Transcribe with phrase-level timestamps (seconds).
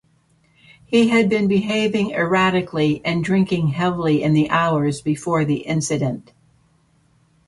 [0.87, 6.31] He had been behaving erratically and drinking heavily in the hours before the incident.